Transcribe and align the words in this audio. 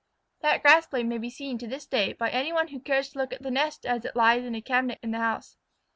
That 0.41 0.63
grass 0.63 0.87
blade 0.87 1.05
may 1.05 1.19
be 1.19 1.29
seen 1.29 1.59
to 1.59 1.67
this 1.67 1.85
day 1.85 2.13
by 2.13 2.31
any 2.31 2.51
one 2.51 2.69
who 2.69 2.79
cares 2.79 3.09
to 3.09 3.19
look 3.19 3.31
at 3.33 3.43
the 3.43 3.51
nest 3.51 3.85
as 3.85 4.03
it 4.03 4.15
lies 4.15 4.43
in 4.43 4.55
a 4.55 4.61
cabinet 4.63 4.97
in 5.03 5.11
the 5.11 5.19
house. 5.19 5.57